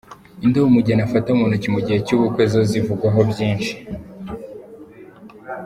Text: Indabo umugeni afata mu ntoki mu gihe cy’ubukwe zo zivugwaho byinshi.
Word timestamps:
Indabo 0.45 0.65
umugeni 0.69 1.01
afata 1.07 1.29
mu 1.37 1.43
ntoki 1.49 1.69
mu 1.73 1.79
gihe 1.85 1.99
cy’ubukwe 2.05 2.43
zo 2.53 2.61
zivugwaho 2.69 3.19
byinshi. 3.31 3.71